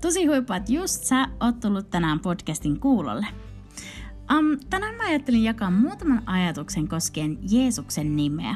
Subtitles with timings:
[0.00, 3.26] Tosi huipua, että just sä oot tullut tänään podcastin kuulolle.
[4.38, 8.54] Um, tänään mä ajattelin jakaa muutaman ajatuksen koskien Jeesuksen nimeä.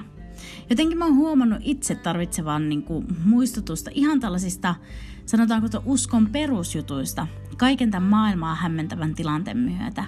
[0.71, 4.75] Jotenkin mä oon huomannut itse tarvitsevan niin kuin, muistutusta ihan tällaisista,
[5.27, 10.05] sanotaanko to, uskon perusjutuista, kaiken tämän maailmaa hämmentävän tilanteen myötä.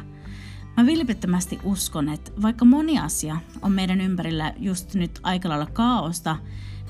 [0.76, 6.36] Mä vilpittömästi uskon, että vaikka moni asia on meidän ympärillä just nyt aika lailla kaaosta,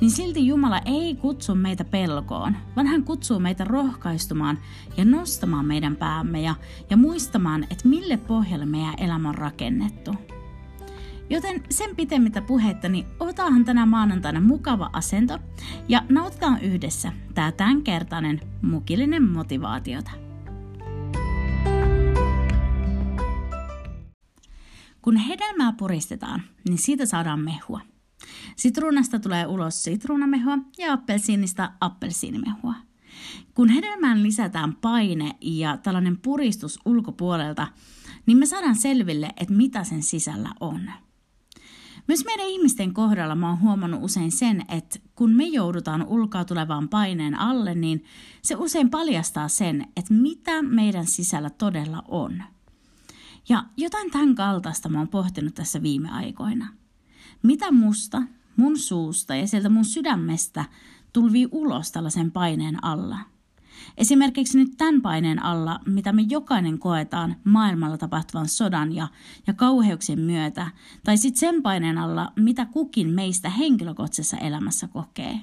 [0.04, 4.58] niin silti Jumala ei kutsu meitä pelkoon, vaan hän kutsuu meitä rohkaistumaan
[4.96, 6.54] ja nostamaan meidän päämme ja,
[6.90, 10.14] ja muistamaan, että mille pohjalle meidän elämä on rakennettu.
[11.30, 15.38] Joten sen pitemmittä puhetta, niin otahan tänä maanantaina mukava asento
[15.88, 20.10] ja nautitaan yhdessä tämä tämänkertainen mukillinen motivaatiota.
[25.02, 27.80] Kun hedelmää puristetaan, niin siitä saadaan mehua–
[28.56, 32.74] Sitruunasta tulee ulos sitruunamehua ja appelsiinista appelsiinimehua.
[33.54, 37.66] Kun hedelmään lisätään paine ja tällainen puristus ulkopuolelta,
[38.26, 40.90] niin me saadaan selville, että mitä sen sisällä on.
[42.08, 46.88] Myös meidän ihmisten kohdalla mä oon huomannut usein sen, että kun me joudutaan ulkoa tulevaan
[46.88, 48.04] paineen alle, niin
[48.42, 52.42] se usein paljastaa sen, että mitä meidän sisällä todella on.
[53.48, 56.68] Ja jotain tämän kaltaista mä oon pohtinut tässä viime aikoina–
[57.42, 58.22] mitä musta,
[58.56, 60.64] mun suusta ja sieltä mun sydämestä
[61.12, 63.18] tulvii ulos tällaisen paineen alla?
[63.96, 69.08] Esimerkiksi nyt tämän paineen alla, mitä me jokainen koetaan maailmalla tapahtuvan sodan ja,
[69.46, 70.70] ja kauheuksien myötä,
[71.04, 75.40] tai sitten sen paineen alla, mitä kukin meistä henkilökohtaisessa elämässä kokee.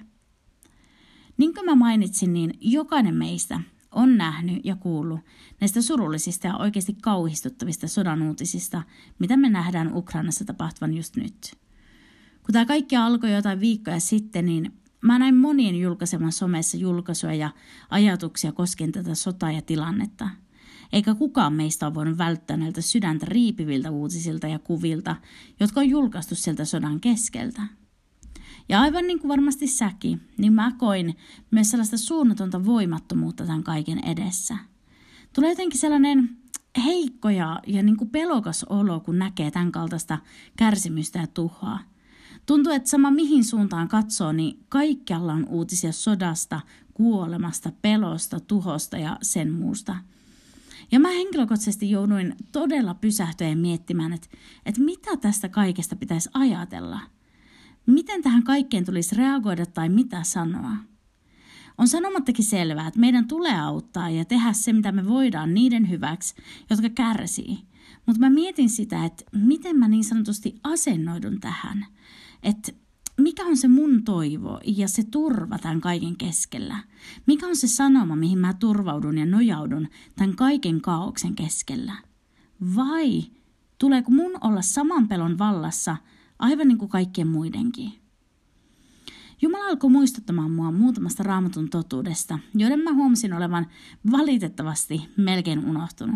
[1.37, 3.59] Niin kuin mä mainitsin, niin jokainen meistä
[3.91, 5.19] on nähnyt ja kuullut
[5.61, 8.83] näistä surullisista ja oikeasti kauhistuttavista sodan uutisista,
[9.19, 11.51] mitä me nähdään Ukrainassa tapahtuvan just nyt–
[12.51, 17.49] kun tämä kaikki alkoi jotain viikkoja sitten, niin mä näin monien julkaiseman somessa julkaisuja ja
[17.89, 20.29] ajatuksia koskien tätä sotaa ja tilannetta.
[20.93, 25.15] Eikä kukaan meistä ole voinut välttää näiltä sydäntä riipiviltä uutisilta ja kuvilta,
[25.59, 27.61] jotka on julkaistu sieltä sodan keskeltä.
[28.69, 31.17] Ja aivan niin kuin varmasti säkin, niin mä koin
[31.51, 34.57] myös sellaista suunnatonta voimattomuutta tämän kaiken edessä.
[35.33, 36.29] Tulee jotenkin sellainen
[36.85, 40.17] heikko ja, ja niin kuin pelokas olo, kun näkee tämän kaltaista
[40.57, 41.79] kärsimystä ja tuhoa–
[42.45, 46.61] Tuntuu, että sama mihin suuntaan katsoo, niin kaikkialla on uutisia sodasta,
[46.93, 49.95] kuolemasta, pelosta, tuhosta ja sen muusta.
[50.91, 54.27] Ja mä henkilökohtaisesti jouduin todella pysähtyä ja miettimään, että,
[54.65, 56.99] että mitä tästä kaikesta pitäisi ajatella.
[57.85, 60.71] Miten tähän kaikkeen tulisi reagoida tai mitä sanoa.
[61.77, 66.35] On sanomattakin selvää, että meidän tulee auttaa ja tehdä se, mitä me voidaan niiden hyväksi,
[66.69, 67.59] jotka kärsii.
[68.05, 71.85] Mutta mä mietin sitä, että miten mä niin sanotusti asennoidun tähän–
[72.43, 72.71] että
[73.17, 76.83] mikä on se mun toivo ja se turva tämän kaiken keskellä?
[77.27, 81.93] Mikä on se sanoma, mihin mä turvaudun ja nojaudun tämän kaiken kaauksen keskellä?
[82.75, 83.23] Vai
[83.77, 85.97] tuleeko mun olla saman pelon vallassa
[86.39, 88.00] aivan niin kuin kaikkien muidenkin?
[89.41, 93.67] Jumala alkoi muistuttamaan mua muutamasta raamatun totuudesta, joiden mä huomasin olevan
[94.11, 96.15] valitettavasti melkein unohtunut.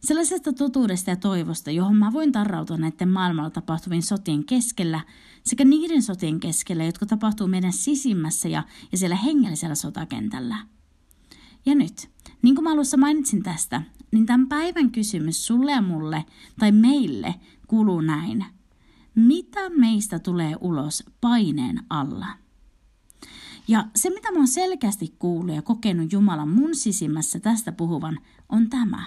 [0.00, 5.00] Sellaisesta totuudesta ja toivosta, johon mä voin tarrautua näiden maailmalla tapahtuvien sotien keskellä
[5.44, 8.62] sekä niiden sotien keskellä, jotka tapahtuu meidän sisimmässä ja,
[8.92, 10.56] ja siellä hengellisellä sotakentällä.
[11.66, 12.10] Ja nyt,
[12.42, 16.24] niin kuin mä alussa mainitsin tästä, niin tämän päivän kysymys sulle ja mulle
[16.58, 17.34] tai meille
[17.66, 18.44] kuuluu näin.
[19.14, 22.41] Mitä meistä tulee ulos paineen alla?
[23.68, 28.70] Ja se, mitä mä oon selkeästi kuullut ja kokenut Jumalan mun sisimmässä tästä puhuvan, on
[28.70, 29.04] tämä.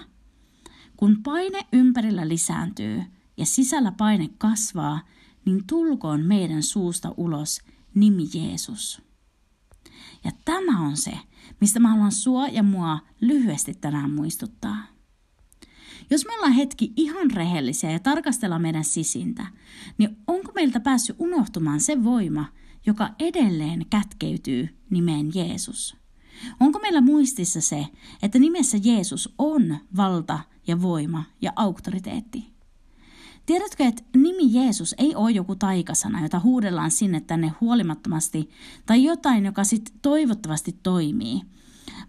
[0.96, 3.02] Kun paine ympärillä lisääntyy
[3.36, 5.00] ja sisällä paine kasvaa,
[5.44, 7.62] niin tulkoon meidän suusta ulos
[7.94, 9.02] nimi Jeesus.
[10.24, 11.12] Ja tämä on se,
[11.60, 14.76] mistä mä haluan sua ja mua lyhyesti tänään muistuttaa.
[16.10, 19.46] Jos me ollaan hetki ihan rehellisiä ja tarkastellaan meidän sisintä,
[19.98, 22.44] niin onko meiltä päässyt unohtumaan se voima,
[22.86, 25.96] joka edelleen kätkeytyy nimeen Jeesus?
[26.60, 27.86] Onko meillä muistissa se,
[28.22, 32.56] että nimessä Jeesus on valta ja voima ja auktoriteetti?
[33.46, 38.50] Tiedätkö, että nimi Jeesus ei ole joku taikasana, jota huudellaan sinne tänne huolimattomasti,
[38.86, 41.42] tai jotain, joka sitten toivottavasti toimii,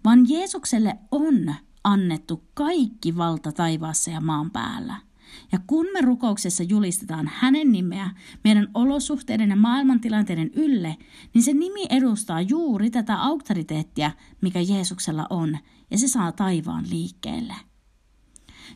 [0.06, 5.06] vaan Jeesukselle on annettu kaikki valta taivaassa ja maan päällä.
[5.51, 8.09] Ja kun me rukouksessa julistetaan hänen nimeä
[8.44, 10.97] meidän olosuhteiden ja maailmantilanteiden ylle,
[11.33, 15.57] niin se nimi edustaa juuri tätä auktoriteettia, mikä Jeesuksella on,
[15.91, 17.53] ja se saa taivaan liikkeelle.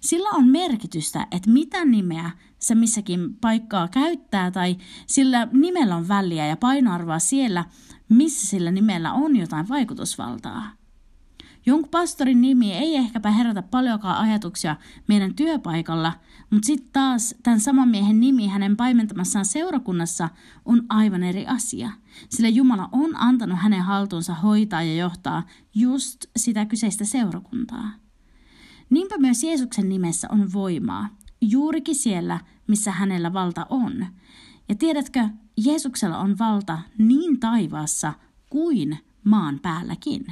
[0.02, 4.78] Sillä on merkitystä, että mitä nimeä se missäkin paikkaa käyttää tai
[5.08, 7.66] sillä nimellä on väliä ja painoarvoa siellä,
[8.10, 10.81] missä sillä nimellä on jotain vaikutusvaltaa.
[11.66, 14.76] Jonkun pastorin nimi ei ehkäpä herätä paljonkaan ajatuksia
[15.08, 16.14] meidän työpaikalla,
[16.50, 20.30] mutta sitten taas tämän saman miehen nimi hänen paimentamassaan seurakunnassa
[20.66, 21.92] on aivan eri asia,
[22.30, 25.44] sillä Jumala on antanut hänen haltuunsa hoitaa ja johtaa
[25.76, 27.92] just sitä kyseistä seurakuntaa.
[28.90, 31.10] Niinpä myös Jeesuksen nimessä on voimaa,
[31.42, 34.06] juurikin siellä, missä hänellä valta on.
[34.70, 38.14] Ja tiedätkö, Jeesuksella on valta niin taivaassa
[38.50, 40.26] kuin maan päälläkin.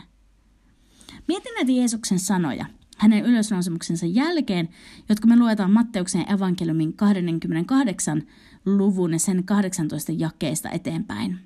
[1.29, 2.65] Mietin näitä Jeesuksen sanoja
[2.97, 4.69] hänen ylösnousemuksensa jälkeen,
[5.09, 8.23] jotka me luetaan Matteuksen evankeliumin 28
[8.65, 11.39] luvun ja sen 18 jakeesta eteenpäin.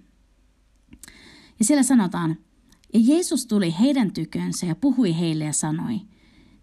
[1.60, 2.38] Ja siellä sanotaan,
[2.94, 6.02] ja Jeesus tuli heidän tykönsä ja puhui heille ja sanoi,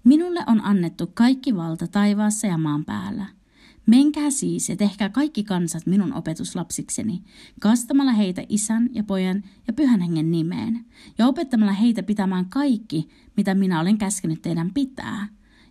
[0.04, 3.26] Minulle on annettu kaikki valta taivaassa ja maan päällä–
[3.86, 7.22] Menkää siis ja tehkää kaikki kansat minun opetuslapsikseni,
[7.60, 10.84] kastamalla heitä isän ja pojan ja pyhän hengen nimeen,
[11.18, 15.28] ja opettamalla heitä pitämään kaikki, mitä minä olen käskenyt teidän pitää.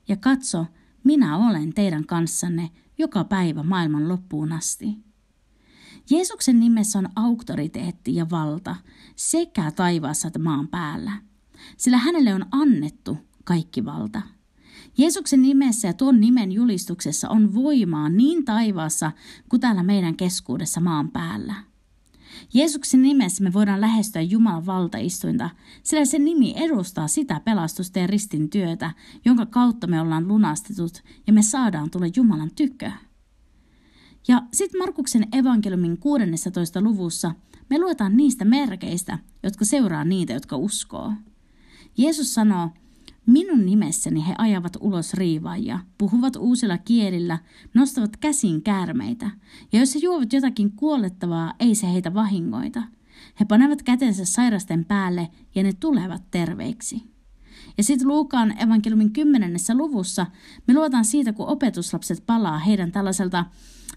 [0.07, 0.65] Ja katso,
[1.03, 4.97] minä olen teidän kanssanne joka päivä maailman loppuun asti.
[6.09, 8.75] Jeesuksen nimessä on auktoriteetti ja valta
[9.15, 11.11] sekä taivaassa että maan päällä,
[11.77, 14.21] sillä hänelle on annettu kaikki valta.
[14.99, 19.11] Jeesuksen nimessä ja tuon nimen julistuksessa on voimaa niin taivaassa
[19.49, 21.55] kuin täällä meidän keskuudessa maan päällä.
[22.53, 25.49] Jeesuksen nimessä me voidaan lähestyä Jumalan valtaistuinta,
[25.83, 28.91] sillä se nimi edustaa sitä pelastusta ja ristin työtä,
[29.25, 32.91] jonka kautta me ollaan lunastetut ja me saadaan tulla Jumalan tykö.
[34.27, 36.81] Ja sitten Markuksen evankeliumin 16.
[36.81, 37.31] luvussa
[37.69, 41.13] me luetaan niistä merkeistä, jotka seuraa niitä, jotka uskoo.
[41.97, 42.69] Jeesus sanoo,
[43.29, 47.39] Minun nimessäni he ajavat ulos riivaajia, puhuvat uusilla kielillä,
[47.73, 49.31] nostavat käsin käärmeitä,
[49.71, 52.83] ja jos he juovat jotakin kuolettavaa, ei se heitä vahingoita.
[53.39, 57.03] He panevat kätensä sairasten päälle ja ne tulevat terveiksi.
[57.77, 60.25] Ja sitten Luukaan evankeliumin kymmenennessä luvussa
[60.67, 63.45] me luotaan siitä, kun opetuslapset palaa heidän tällaiselta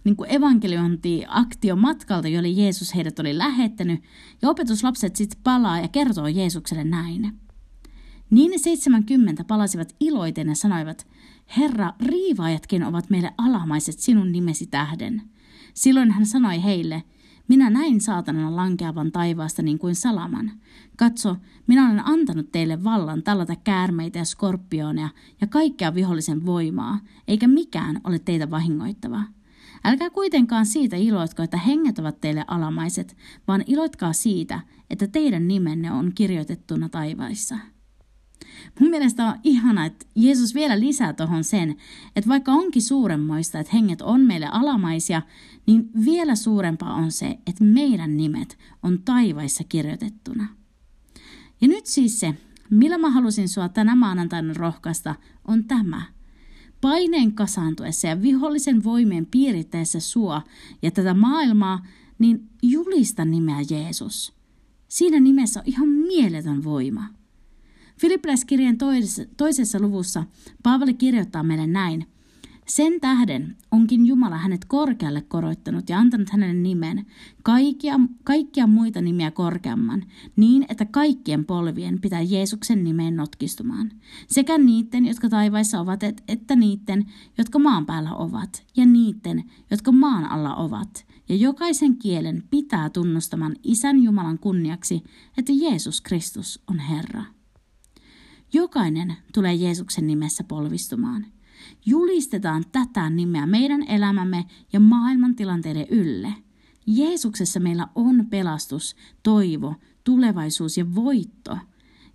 [0.05, 4.02] niin kuin evankeliointi-aktiomatkalta, jolle Jeesus heidät oli lähettänyt,
[4.43, 7.41] ja opetuslapset sitten palaa ja kertoo Jeesukselle näin.
[8.32, 11.06] Niin ne 70 palasivat iloiten ja sanoivat,
[11.56, 15.23] Herra, riivaajatkin ovat meille alamaiset sinun nimesi tähden.
[15.75, 17.02] Silloin hän sanoi heille,
[17.49, 20.52] minä näin saatanan lankeavan taivaasta niin kuin salaman.
[20.96, 21.37] Katso,
[21.67, 25.08] minä olen antanut teille vallan tallata käärmeitä ja skorpioneja
[25.40, 29.23] ja kaikkea vihollisen voimaa, eikä mikään ole teitä vahingoittava.
[29.84, 33.17] Älkää kuitenkaan siitä iloitko, että henget ovat teille alamaiset,
[33.49, 37.71] vaan iloitkaa siitä, että teidän nimenne on kirjoitettuna taivaissa.
[38.81, 41.76] Mun mielestä on ihana, että Jeesus vielä lisää tuohon sen,
[42.16, 45.22] että vaikka onkin suuremmoista, että henget on meille alamaisia,
[45.66, 50.49] niin vielä suurempaa on se, että meidän nimet on taivaissa kirjoitettuna.
[51.60, 52.34] Ja nyt siis se,
[52.70, 55.15] millä mä halusin sua tänä maanantaina rohkaista,
[55.48, 56.03] on tämä.
[56.81, 60.43] Paineen kasaantuessa ja vihollisen voimien piirittäessä sua
[60.82, 61.86] ja tätä maailmaa,
[62.19, 64.32] niin julista nimeä Jeesus.
[64.88, 67.08] Siinä nimessä on ihan mieletön voima.
[67.99, 68.79] Filippiläiskirjan
[69.37, 70.25] toisessa luvussa
[70.63, 72.06] Paavali kirjoittaa meille näin.
[72.67, 77.06] Sen tähden onkin Jumala hänet korkealle koroittanut ja antanut hänelle nimen,
[77.43, 80.05] kaikkia, kaikkia muita nimiä korkeamman,
[80.37, 83.93] niin että kaikkien polvien pitää Jeesuksen nimeen notkistumaan.
[84.29, 87.06] Sekä niiden, jotka taivaissa ovat, että niiden,
[87.39, 91.06] jotka maan päällä ovat, ja niiden, jotka maan alla ovat.
[91.29, 95.03] Ja jokaisen kielen pitää tunnustamaan Isän Jumalan kunniaksi,
[95.39, 97.25] että Jeesus Kristus on Herra.
[98.54, 101.26] Jokainen tulee Jeesuksen nimessä polvistumaan.
[101.86, 106.34] Julistetaan tätä nimeä meidän elämämme ja maailman tilanteiden ylle.
[106.86, 111.58] Jeesuksessa meillä on pelastus, toivo, tulevaisuus ja voitto.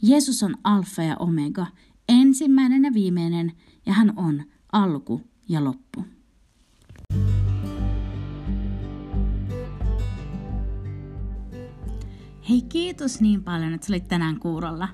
[0.02, 1.68] Jeesus on alfa ja omega,
[2.10, 3.52] ensimmäinen ja viimeinen,
[3.86, 6.06] ja hän on alku ja loppu.
[12.50, 14.90] Hei kiitos niin paljon, että olit tänään kuurolla.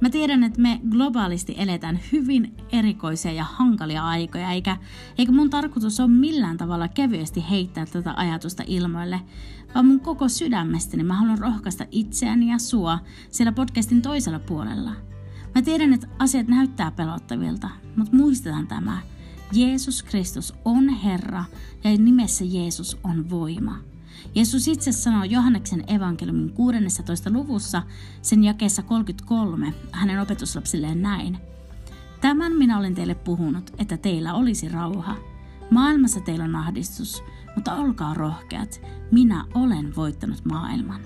[0.00, 4.76] Mä tiedän, että me globaalisti eletään hyvin erikoisia ja hankalia aikoja, eikä,
[5.18, 9.20] eikä mun tarkoitus ole millään tavalla kevyesti heittää tätä ajatusta ilmoille,
[9.74, 12.98] vaan mun koko sydämestäni mä haluan rohkaista itseäni ja sua
[13.30, 14.90] siellä podcastin toisella puolella.
[15.54, 18.98] Mä tiedän, että asiat näyttää pelottavilta, mutta muistetaan tämä.
[19.52, 21.44] Jeesus Kristus on Herra
[21.84, 23.78] ja nimessä Jeesus on voima.
[24.34, 27.30] Jeesus itse sanoo Johanneksen evankeliumin 16.
[27.30, 27.82] luvussa
[28.22, 31.38] sen jakeessa 33 hänen opetuslapsilleen näin.
[32.20, 35.16] Tämän minä olen teille puhunut, että teillä olisi rauha.
[35.70, 37.22] Maailmassa teillä on ahdistus,
[37.56, 38.80] mutta olkaa rohkeat.
[39.12, 41.00] Minä olen voittanut maailman.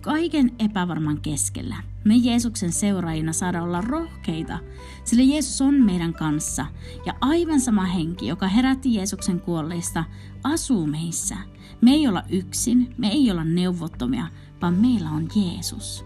[0.00, 4.58] Kaiken epävarman keskellä me Jeesuksen seuraajina saada olla rohkeita,
[5.04, 6.66] sillä Jeesus on meidän kanssa
[7.06, 10.04] ja aivan sama henki, joka herätti Jeesuksen kuolleista,
[10.44, 11.36] asuu meissä.
[11.80, 14.26] Me ei olla yksin, me ei olla neuvottomia,
[14.62, 16.04] vaan meillä on Jeesus.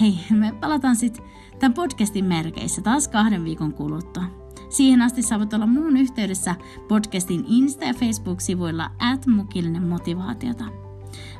[0.00, 1.24] Hei, me palataan sitten
[1.58, 4.24] tämän podcastin merkeissä taas kahden viikon kuluttua.
[4.68, 6.54] Siihen asti saavat olla muun yhteydessä
[6.88, 10.64] podcastin Insta- ja Facebook-sivuilla at mukillinen motivaatiota.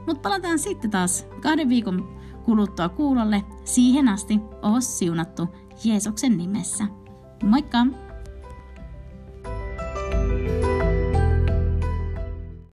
[0.07, 3.45] Mutta palataan sitten taas kahden viikon kuluttua kuulolle.
[3.65, 5.49] Siihen asti oo siunattu
[5.85, 6.85] Jeesuksen nimessä.
[7.43, 7.87] Moikka!